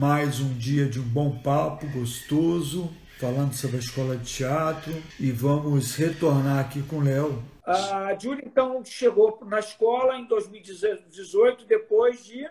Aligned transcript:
Mais 0.00 0.40
um 0.40 0.54
dia 0.54 0.86
de 0.86 0.98
um 0.98 1.02
bom 1.02 1.30
papo 1.42 1.86
gostoso, 1.88 2.90
falando 3.18 3.52
sobre 3.52 3.76
a 3.76 3.80
escola 3.80 4.16
de 4.16 4.34
teatro 4.34 4.94
e 5.20 5.30
vamos 5.30 5.94
retornar 5.94 6.58
aqui 6.58 6.82
com 6.84 6.96
o 6.96 7.04
Léo. 7.04 7.44
A 7.66 8.18
Júlia, 8.18 8.42
então, 8.46 8.82
chegou 8.82 9.38
na 9.44 9.58
escola 9.58 10.16
em 10.16 10.24
2018, 10.24 11.66
depois 11.66 12.24
de. 12.24 12.48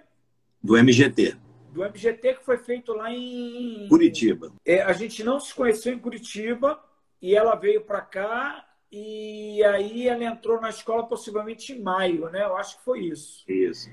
Do 0.61 0.77
MGT. 0.77 1.37
Do 1.73 1.83
MGT 1.83 2.35
que 2.35 2.45
foi 2.45 2.57
feito 2.57 2.93
lá 2.93 3.11
em. 3.11 3.87
Curitiba. 3.89 4.51
É, 4.63 4.83
a 4.83 4.93
gente 4.93 5.23
não 5.23 5.39
se 5.39 5.51
conheceu 5.55 5.91
em 5.91 5.97
Curitiba 5.97 6.79
e 7.19 7.35
ela 7.35 7.55
veio 7.55 7.81
para 7.81 8.01
cá 8.01 8.63
e 8.91 9.63
aí 9.63 10.07
ela 10.07 10.23
entrou 10.23 10.61
na 10.61 10.69
escola 10.69 11.07
possivelmente 11.07 11.73
em 11.73 11.81
maio, 11.81 12.29
né? 12.29 12.43
Eu 12.43 12.55
acho 12.55 12.77
que 12.77 12.85
foi 12.85 13.05
isso. 13.05 13.43
Isso. 13.47 13.89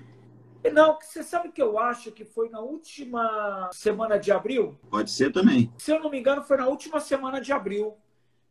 Não, 0.71 0.99
você 1.01 1.23
sabe 1.23 1.51
que 1.51 1.63
eu 1.63 1.79
acho 1.79 2.13
que 2.13 2.25
foi 2.25 2.49
na 2.49 2.61
última 2.61 3.71
semana 3.73 4.19
de 4.19 4.33
abril? 4.33 4.79
Pode 4.91 5.11
ser 5.11 5.33
também. 5.33 5.73
Se 5.79 5.91
eu 5.91 6.01
não 6.01 6.11
me 6.11 6.19
engano, 6.19 6.43
foi 6.43 6.57
na 6.57 6.67
última 6.67 7.01
semana 7.01 7.41
de 7.41 7.53
abril 7.53 7.97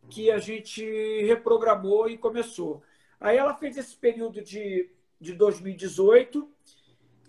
que 0.09 0.29
a 0.31 0.37
gente 0.37 0.83
reprogramou 1.25 2.09
e 2.09 2.17
começou. 2.17 2.81
Aí 3.19 3.37
ela 3.37 3.53
fez 3.53 3.77
esse 3.77 3.95
período 3.95 4.41
de, 4.41 4.89
de 5.19 5.33
2018 5.33 6.47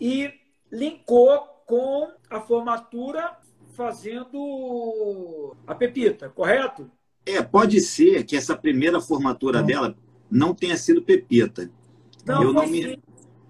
e 0.01 0.33
linkou 0.71 1.39
com 1.66 2.11
a 2.29 2.41
formatura 2.41 3.37
fazendo 3.75 5.55
a 5.66 5.75
Pepita, 5.75 6.29
correto? 6.29 6.91
É, 7.25 7.43
pode 7.43 7.80
ser 7.80 8.25
que 8.25 8.37
essa 8.37 8.57
primeira 8.57 9.01
formatura 9.01 9.61
não. 9.61 9.66
dela 9.66 9.97
não 10.30 10.55
tenha 10.55 10.77
sido 10.77 11.03
Pepita. 11.03 11.71
Não, 12.25 12.43
eu 12.43 12.53
não 12.53 12.66
me... 12.66 12.99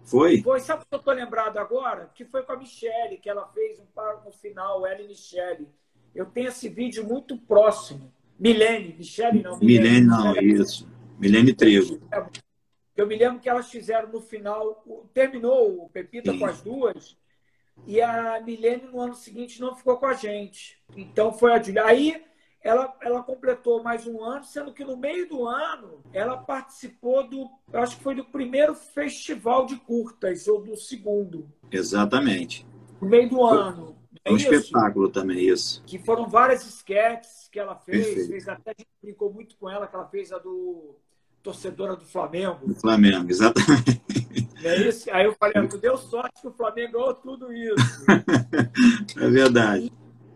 Foi? 0.06 0.41
Foi. 0.41 0.60
Sabe 0.60 0.84
o 0.84 0.87
que 0.87 0.95
eu 0.95 0.98
estou 0.98 1.12
lembrado 1.12 1.59
agora? 1.59 2.10
Que 2.15 2.24
foi 2.24 2.42
com 2.45 2.52
a 2.52 2.56
Michelle, 2.56 3.19
que 3.19 3.28
ela 3.28 3.46
fez 3.48 3.78
um 3.80 3.87
par 3.87 4.24
no 4.24 4.30
final, 4.30 4.87
ela 4.87 5.02
e 5.02 5.09
Michelle. 5.09 5.69
Eu 6.15 6.27
tenho 6.27 6.48
esse 6.48 6.69
vídeo 6.69 7.05
muito 7.05 7.37
próximo. 7.37 8.12
Milene, 8.38 8.95
Michelle 8.96 9.43
não. 9.43 9.59
Milene, 9.59 10.07
não, 10.07 10.32
Milene, 10.32 10.63
isso. 10.63 10.88
Milene 11.18 11.52
Trevo. 11.52 12.01
Eu 12.96 13.07
me 13.07 13.16
lembro 13.16 13.40
que 13.40 13.48
elas 13.48 13.68
fizeram 13.68 14.09
no 14.10 14.21
final, 14.21 14.82
terminou 15.13 15.85
o 15.85 15.88
Pepita 15.90 16.32
Sim. 16.32 16.38
com 16.38 16.46
as 16.46 16.63
duas, 16.63 17.16
e 17.87 18.01
a 18.01 18.41
Milene 18.41 18.85
no 18.85 19.01
ano 19.01 19.15
seguinte 19.15 19.60
não 19.60 19.74
ficou 19.74 19.98
com 19.98 20.07
a 20.07 20.15
gente. 20.15 20.79
Então 20.96 21.32
foi 21.32 21.52
a 21.52 21.63
Julia. 21.63 21.85
Aí 21.85 22.24
ela, 22.67 22.93
ela 23.01 23.23
completou 23.23 23.81
mais 23.81 24.07
um 24.07 24.25
ano, 24.25 24.45
sendo 24.45 24.73
que 24.73 24.85
no 24.85 24.97
meio 24.97 25.29
do 25.29 25.47
ano 25.47 26.01
ela 26.13 26.37
participou 26.37 27.29
do, 27.29 27.49
acho 27.73 27.97
que 27.97 28.03
foi 28.03 28.17
do 28.17 28.25
primeiro 28.25 28.75
festival 28.75 29.67
de 29.67 29.77
curtas, 29.77 30.49
ou 30.49 30.61
do 30.61 30.77
segundo. 30.77 31.49
Exatamente. 31.71 32.67
No 33.01 33.09
meio 33.09 33.29
do 33.29 33.45
ano. 33.45 33.97
É 34.25 34.33
um 34.33 34.37
isso? 34.37 34.53
espetáculo 34.53 35.09
também, 35.09 35.39
isso. 35.39 35.81
Que 35.87 35.97
foram 35.97 36.27
várias 36.27 36.67
sketches 36.67 37.49
que 37.53 37.61
ela 37.61 37.77
fez, 37.77 38.27
fez 38.27 38.49
até 38.49 38.73
a 38.73 38.75
gente 38.77 38.91
brincou 39.01 39.33
muito 39.33 39.57
com 39.57 39.71
ela, 39.71 39.87
que 39.87 39.95
ela 39.95 40.09
fez 40.09 40.33
a 40.33 40.39
do 40.39 40.97
torcedora 41.45 41.95
do 41.95 42.05
Flamengo. 42.05 42.67
Do 42.67 42.75
Flamengo, 42.75 43.31
exatamente. 43.31 44.03
É 44.65 44.89
isso? 44.89 45.09
Aí 45.13 45.27
eu 45.27 45.37
falei, 45.39 45.69
tu 45.69 45.79
deu 45.79 45.97
sorte 45.97 46.41
que 46.41 46.49
o 46.49 46.53
Flamengo 46.53 46.95
ganhou 46.95 47.15
tudo 47.15 47.53
isso. 47.53 48.05
é 49.21 49.31
verdade. 49.31 49.93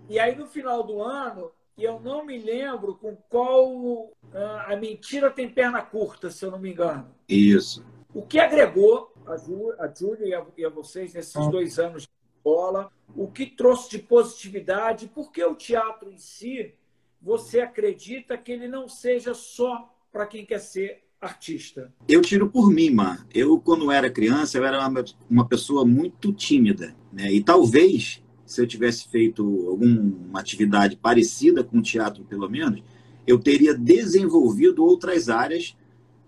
E, 0.08 0.14
e 0.14 0.18
aí 0.20 0.36
no 0.36 0.46
final 0.46 0.84
do 0.84 1.02
ano, 1.02 1.50
e 1.76 1.84
eu 1.84 2.00
não 2.00 2.24
me 2.24 2.38
lembro 2.38 2.94
com 2.94 3.16
qual 3.28 4.12
ah, 4.34 4.66
a 4.72 4.76
mentira 4.76 5.30
tem 5.30 5.48
perna 5.48 5.82
curta, 5.82 6.30
se 6.30 6.44
eu 6.44 6.50
não 6.50 6.58
me 6.58 6.72
engano. 6.72 7.08
Isso. 7.28 7.84
O 8.14 8.22
que 8.22 8.38
agregou 8.38 9.12
a, 9.26 9.36
Ju, 9.36 9.72
a 9.78 9.88
Júlia 9.88 10.26
e 10.26 10.34
a, 10.34 10.46
e 10.58 10.64
a 10.64 10.68
vocês 10.68 11.14
nesses 11.14 11.36
ah. 11.36 11.48
dois 11.48 11.78
anos 11.78 12.02
de 12.02 12.08
escola? 12.36 12.90
O 13.16 13.28
que 13.28 13.46
trouxe 13.46 13.90
de 13.90 13.98
positividade? 13.98 15.10
Porque 15.14 15.42
o 15.44 15.54
teatro 15.54 16.10
em 16.10 16.18
si, 16.18 16.74
você 17.20 17.60
acredita 17.60 18.36
que 18.36 18.52
ele 18.52 18.68
não 18.68 18.88
seja 18.88 19.34
só 19.34 19.92
para 20.12 20.26
quem 20.26 20.44
quer 20.44 20.58
ser 20.58 21.02
artista? 21.20 21.92
Eu 22.08 22.22
tiro 22.22 22.48
por 22.48 22.70
mim, 22.70 22.90
Mar. 22.90 23.26
Eu, 23.32 23.60
quando 23.60 23.92
era 23.92 24.10
criança, 24.10 24.58
eu 24.58 24.64
era 24.64 24.86
uma, 24.88 25.04
uma 25.28 25.46
pessoa 25.46 25.84
muito 25.84 26.32
tímida. 26.32 26.96
Né? 27.12 27.32
E 27.32 27.42
talvez 27.42 28.22
se 28.50 28.60
eu 28.60 28.66
tivesse 28.66 29.08
feito 29.08 29.42
alguma 29.68 30.40
atividade 30.40 30.96
parecida 30.96 31.62
com 31.62 31.78
o 31.78 31.82
teatro, 31.82 32.24
pelo 32.24 32.50
menos, 32.50 32.82
eu 33.24 33.38
teria 33.38 33.72
desenvolvido 33.72 34.84
outras 34.84 35.28
áreas 35.28 35.76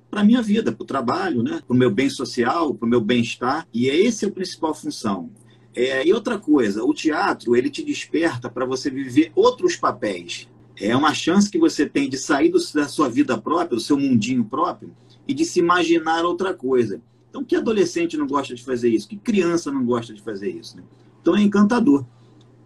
para 0.09 0.21
a 0.21 0.25
minha 0.25 0.41
vida, 0.41 0.71
para 0.71 0.85
o 0.85 0.87
trabalho, 0.87 1.43
né? 1.43 1.61
para 1.67 1.75
o 1.75 1.77
meu 1.77 1.91
bem 1.91 2.09
social, 2.09 2.75
para 2.75 2.87
o 2.87 2.89
meu 2.89 3.01
bem-estar. 3.01 3.67
E 3.75 3.91
é 3.91 3.97
esse 3.97 4.25
a 4.25 4.31
principal 4.31 4.73
função. 4.73 5.31
É, 5.75 6.07
e 6.07 6.13
outra 6.13 6.39
coisa, 6.39 6.85
o 6.85 6.95
teatro 6.95 7.57
ele 7.57 7.69
te 7.69 7.83
desperta 7.83 8.49
para 8.49 8.65
você 8.65 8.89
viver 8.89 9.33
outros 9.35 9.75
papéis. 9.75 10.49
É 10.81 10.95
uma 10.95 11.13
chance 11.13 11.51
que 11.51 11.59
você 11.59 11.87
tem 11.87 12.09
de 12.09 12.19
sair 12.19 12.51
do, 12.51 12.59
da 12.73 12.87
sua 12.87 13.09
vida 13.09 13.37
própria, 13.37 13.77
do 13.77 13.81
seu 13.81 13.99
mundinho 13.99 14.45
próprio, 14.45 14.95
e 15.27 15.35
de 15.35 15.45
se 15.45 15.59
imaginar 15.59 16.25
outra 16.25 16.55
coisa. 16.55 17.03
Então, 17.31 17.43
que 17.43 17.57
adolescente 17.57 18.17
não 18.17 18.29
gosta 18.29 18.55
de 18.55 18.63
fazer 18.63 18.91
isso? 18.91 19.09
Que 19.09 19.17
criança 19.17 19.73
não 19.73 19.85
gosta 19.85 20.15
de 20.15 20.23
fazer 20.23 20.51
isso? 20.51 20.77
Né? 20.77 20.85
Então 21.23 21.37
é 21.37 21.41
encantador. 21.41 22.05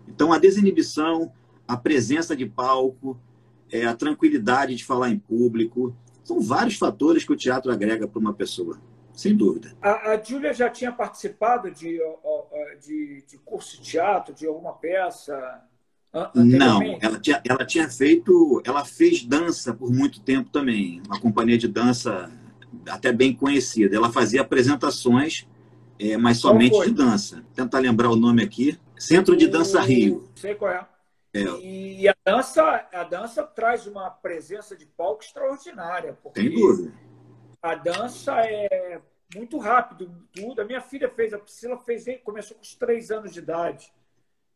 Então 0.09 0.33
a 0.33 0.39
desinibição, 0.39 1.31
a 1.69 1.77
presença 1.77 2.35
de 2.35 2.47
palco, 2.47 3.21
é, 3.71 3.85
a 3.85 3.95
tranquilidade 3.95 4.75
de 4.75 4.85
falar 4.85 5.11
em 5.11 5.19
público, 5.19 5.95
são 6.25 6.41
vários 6.41 6.77
fatores 6.77 7.25
que 7.25 7.33
o 7.33 7.37
teatro 7.37 7.71
agrega 7.71 8.09
para 8.09 8.19
uma 8.19 8.33
pessoa, 8.33 8.81
sem 9.13 9.37
dúvida. 9.37 9.77
A, 9.81 10.13
a 10.13 10.23
Júlia 10.23 10.53
já 10.53 10.69
tinha 10.71 10.91
participado 10.91 11.71
de, 11.71 12.01
de, 12.85 13.25
de 13.29 13.39
curso 13.45 13.77
de 13.77 13.83
teatro, 13.83 14.35
de 14.35 14.47
alguma 14.47 14.73
peça? 14.73 15.63
Não, 16.35 16.81
ela 17.01 17.21
tinha, 17.21 17.43
ela 17.47 17.65
tinha 17.65 17.89
feito, 17.91 18.63
ela 18.65 18.85
fez 18.85 19.23
dança 19.23 19.75
por 19.75 19.93
muito 19.93 20.21
tempo 20.21 20.49
também, 20.51 21.03
uma 21.07 21.21
companhia 21.21 21.59
de 21.59 21.69
dança 21.69 22.33
até 22.89 23.13
bem 23.13 23.35
conhecida. 23.35 23.95
Ela 23.95 24.11
fazia 24.11 24.41
apresentações 24.41 25.47
é, 25.99 26.17
mas 26.17 26.39
somente 26.39 26.79
de 26.85 26.93
dança. 26.93 27.37
Vou 27.37 27.53
tentar 27.55 27.79
lembrar 27.79 28.11
o 28.11 28.17
nome 28.17 28.43
aqui. 28.43 28.79
Centro 28.99 29.37
de 29.37 29.47
Dança 29.47 29.81
Rio. 29.81 30.31
Sei 30.35 30.55
qual 30.55 30.73
é. 30.73 30.87
é. 31.35 31.41
E 31.61 32.09
a 32.09 32.15
dança, 32.25 32.89
a 32.93 33.05
dança 33.05 33.43
traz 33.43 33.87
uma 33.87 34.11
presença 34.11 34.77
de 34.77 34.87
palco 34.87 35.23
extraordinária. 35.23 36.17
Tem 36.33 36.51
dúvida. 36.51 36.93
A 37.63 37.75
dança 37.75 38.41
é 38.41 39.01
muito 39.35 39.59
rápido, 39.59 40.11
tudo. 40.33 40.61
A 40.61 40.65
minha 40.65 40.81
filha 40.81 41.09
fez, 41.09 41.33
a 41.33 41.39
Priscila 41.39 41.79
fez, 41.79 42.05
começou 42.23 42.57
com 42.57 42.63
os 42.63 42.75
três 42.75 43.11
anos 43.11 43.33
de 43.33 43.41
idade. 43.41 43.93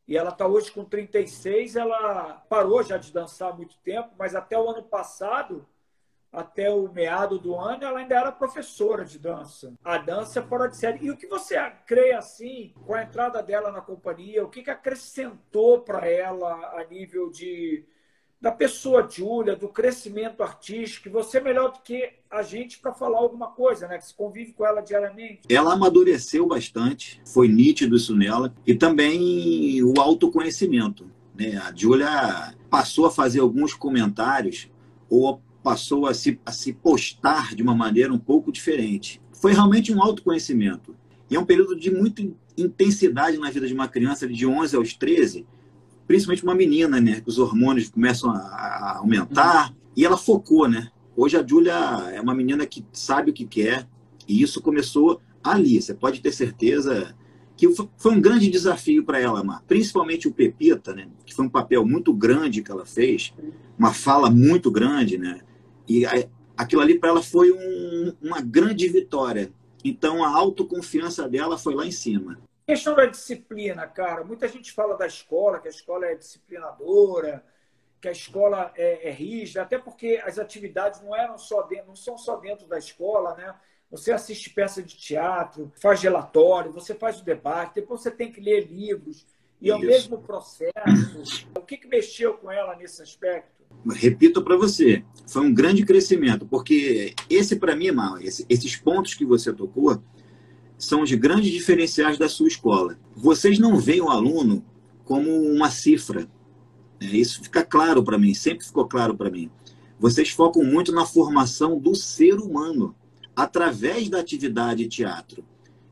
E 0.06 0.16
ela 0.16 0.30
está 0.30 0.46
hoje 0.46 0.72
com 0.72 0.84
36, 0.84 1.76
ela 1.76 2.44
parou 2.48 2.82
já 2.82 2.96
de 2.96 3.12
dançar 3.12 3.52
há 3.52 3.56
muito 3.56 3.76
tempo, 3.78 4.10
mas 4.18 4.34
até 4.34 4.58
o 4.58 4.68
ano 4.68 4.82
passado 4.82 5.66
até 6.32 6.70
o 6.70 6.92
meado 6.92 7.38
do 7.38 7.56
ano, 7.56 7.84
ela 7.84 7.98
ainda 7.98 8.14
era 8.14 8.30
professora 8.30 9.04
de 9.04 9.18
dança. 9.18 9.74
A 9.84 9.98
dança 9.98 10.38
é 10.38 10.42
fora 10.42 10.68
de 10.68 10.76
série. 10.76 11.06
E 11.06 11.10
o 11.10 11.16
que 11.16 11.26
você 11.26 11.56
crê, 11.86 12.12
assim, 12.12 12.72
com 12.86 12.94
a 12.94 13.02
entrada 13.02 13.42
dela 13.42 13.72
na 13.72 13.80
companhia, 13.80 14.44
o 14.44 14.48
que, 14.48 14.62
que 14.62 14.70
acrescentou 14.70 15.80
para 15.80 16.06
ela 16.06 16.52
a 16.78 16.84
nível 16.88 17.30
de 17.30 17.84
da 18.40 18.50
pessoa 18.50 19.06
Júlia, 19.08 19.54
do 19.54 19.68
crescimento 19.68 20.42
artístico, 20.42 21.10
você 21.10 21.36
é 21.36 21.42
melhor 21.42 21.72
do 21.72 21.80
que 21.80 22.10
a 22.30 22.42
gente 22.42 22.78
para 22.78 22.94
falar 22.94 23.18
alguma 23.18 23.48
coisa, 23.48 23.86
né? 23.86 23.98
Que 23.98 24.06
se 24.06 24.14
convive 24.14 24.54
com 24.54 24.64
ela 24.64 24.80
diariamente. 24.80 25.42
Ela 25.50 25.74
amadureceu 25.74 26.46
bastante, 26.46 27.20
foi 27.26 27.48
nítido 27.48 27.96
isso 27.96 28.16
nela, 28.16 28.54
e 28.66 28.74
também 28.74 29.82
o 29.82 30.00
autoconhecimento. 30.00 31.10
Né? 31.34 31.58
A 31.58 31.70
Júlia 31.76 32.54
passou 32.70 33.04
a 33.04 33.10
fazer 33.10 33.40
alguns 33.40 33.74
comentários 33.74 34.70
ou 35.10 35.42
passou 35.62 36.06
a 36.06 36.14
se, 36.14 36.40
a 36.44 36.52
se 36.52 36.72
postar 36.72 37.54
de 37.54 37.62
uma 37.62 37.74
maneira 37.74 38.12
um 38.12 38.18
pouco 38.18 38.50
diferente. 38.50 39.20
Foi 39.32 39.52
realmente 39.52 39.92
um 39.92 40.02
autoconhecimento. 40.02 40.94
E 41.30 41.36
é 41.36 41.40
um 41.40 41.44
período 41.44 41.78
de 41.78 41.90
muita 41.90 42.22
intensidade 42.56 43.38
na 43.38 43.50
vida 43.50 43.66
de 43.66 43.74
uma 43.74 43.88
criança 43.88 44.26
de 44.26 44.46
11 44.46 44.76
aos 44.76 44.94
13, 44.94 45.46
principalmente 46.06 46.42
uma 46.42 46.54
menina, 46.54 47.00
né? 47.00 47.22
Os 47.24 47.38
hormônios 47.38 47.88
começam 47.88 48.30
a, 48.30 48.98
aumentar. 48.98 49.70
Uhum. 49.70 49.76
E 49.96 50.04
ela 50.04 50.16
focou, 50.16 50.68
né? 50.68 50.90
Hoje 51.16 51.36
a 51.36 51.46
Júlia 51.46 51.72
é 52.12 52.20
uma 52.20 52.34
menina 52.34 52.66
que 52.66 52.84
sabe 52.92 53.30
o 53.30 53.34
que 53.34 53.46
quer. 53.46 53.86
E 54.26 54.42
isso 54.42 54.60
começou 54.60 55.20
ali. 55.42 55.80
Você 55.80 55.94
pode 55.94 56.20
ter 56.20 56.32
certeza 56.32 57.14
que 57.56 57.68
foi 57.98 58.12
um 58.12 58.20
grande 58.20 58.48
desafio 58.48 59.04
para 59.04 59.20
ela, 59.20 59.44
Mar. 59.44 59.62
principalmente 59.68 60.26
o 60.26 60.32
Pepita, 60.32 60.94
né? 60.94 61.08
que 61.26 61.34
foi 61.34 61.44
um 61.44 61.48
papel 61.48 61.84
muito 61.84 62.10
grande 62.10 62.62
que 62.62 62.72
ela 62.72 62.86
fez, 62.86 63.34
uma 63.78 63.92
fala 63.92 64.30
muito 64.30 64.70
grande, 64.70 65.18
né? 65.18 65.42
E 65.90 66.04
aquilo 66.56 66.82
ali 66.82 67.00
para 67.00 67.08
ela 67.08 67.20
foi 67.20 67.50
um, 67.50 68.16
uma 68.22 68.40
grande 68.40 68.88
vitória. 68.88 69.52
Então 69.84 70.22
a 70.22 70.28
autoconfiança 70.28 71.28
dela 71.28 71.58
foi 71.58 71.74
lá 71.74 71.84
em 71.84 71.90
cima. 71.90 72.38
Questão 72.64 72.94
da 72.94 73.06
disciplina, 73.06 73.88
cara. 73.88 74.22
Muita 74.22 74.46
gente 74.46 74.70
fala 74.70 74.96
da 74.96 75.04
escola, 75.04 75.58
que 75.58 75.66
a 75.66 75.70
escola 75.70 76.06
é 76.06 76.14
disciplinadora, 76.14 77.44
que 78.00 78.06
a 78.06 78.12
escola 78.12 78.72
é, 78.76 79.08
é 79.08 79.10
rígida, 79.10 79.62
até 79.62 79.78
porque 79.78 80.22
as 80.24 80.38
atividades 80.38 81.02
não 81.02 81.16
eram 81.16 81.36
só 81.36 81.62
dentro, 81.62 81.88
não 81.88 81.96
são 81.96 82.16
só 82.16 82.36
dentro 82.36 82.68
da 82.68 82.78
escola, 82.78 83.34
né? 83.34 83.52
Você 83.90 84.12
assiste 84.12 84.50
peça 84.50 84.80
de 84.80 84.96
teatro, 84.96 85.72
faz 85.82 86.00
relatório, 86.00 86.72
você 86.72 86.94
faz 86.94 87.20
o 87.20 87.24
debate, 87.24 87.74
depois 87.74 88.00
você 88.00 88.12
tem 88.12 88.30
que 88.30 88.40
ler 88.40 88.70
livros. 88.70 89.26
E 89.60 89.70
é 89.70 89.74
o 89.74 89.80
mesmo 89.80 90.18
processo. 90.18 91.46
O 91.56 91.60
que, 91.60 91.76
que 91.76 91.86
mexeu 91.86 92.34
com 92.34 92.50
ela 92.50 92.76
nesse 92.76 93.02
aspecto? 93.02 93.60
Repito 93.92 94.42
para 94.42 94.56
você, 94.56 95.04
foi 95.26 95.42
um 95.42 95.54
grande 95.54 95.84
crescimento, 95.84 96.46
porque 96.46 97.14
esse, 97.28 97.56
para 97.56 97.76
mim, 97.76 97.90
Mal, 97.90 98.18
esse, 98.18 98.44
esses 98.48 98.76
pontos 98.76 99.14
que 99.14 99.24
você 99.24 99.52
tocou 99.52 100.02
são 100.78 101.02
os 101.02 101.12
grandes 101.12 101.50
diferenciais 101.50 102.18
da 102.18 102.28
sua 102.28 102.48
escola. 102.48 102.98
Vocês 103.14 103.58
não 103.58 103.76
veem 103.76 104.00
o 104.00 104.10
aluno 104.10 104.64
como 105.04 105.30
uma 105.30 105.70
cifra. 105.70 106.28
Né? 107.00 107.08
Isso 107.08 107.42
fica 107.42 107.64
claro 107.64 108.02
para 108.02 108.18
mim, 108.18 108.34
sempre 108.34 108.66
ficou 108.66 108.86
claro 108.86 109.14
para 109.14 109.30
mim. 109.30 109.50
Vocês 109.98 110.30
focam 110.30 110.64
muito 110.64 110.92
na 110.92 111.04
formação 111.04 111.78
do 111.78 111.94
ser 111.94 112.34
humano, 112.34 112.94
através 113.36 114.08
da 114.08 114.18
atividade 114.18 114.88
teatro. 114.88 115.44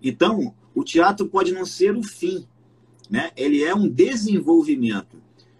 Então, 0.02 0.54
o 0.74 0.82
teatro 0.82 1.28
pode 1.28 1.52
não 1.52 1.66
ser 1.66 1.94
o 1.96 2.02
fim, 2.02 2.46
né? 3.10 3.30
ele 3.36 3.62
é 3.62 3.74
um 3.74 3.88
desenvolvimento. 3.88 5.16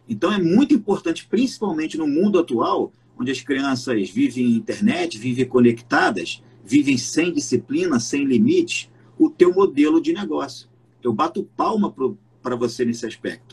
Então, 0.09 0.33
é 0.33 0.39
muito 0.41 0.75
importante, 0.75 1.27
principalmente 1.27 1.99
no 1.99 2.06
mundo 2.06 2.39
atual, 2.39 2.93
onde 3.19 3.31
as 3.31 3.41
crianças 3.41 4.11
vivem 4.11 4.53
internet, 4.53 5.19
vivem 5.19 5.47
conectadas, 5.47 6.43
vivem 6.65 6.97
sem 6.97 7.33
disciplina, 7.33 7.99
sem 7.99 8.25
limites, 8.25 8.89
o 9.19 9.29
teu 9.29 9.53
modelo 9.53 10.00
de 10.00 10.12
negócio. 10.12 10.69
Eu 11.03 11.12
bato 11.12 11.49
palma 11.56 11.95
para 12.43 12.56
você 12.56 12.85
nesse 12.85 13.06
aspecto. 13.06 13.47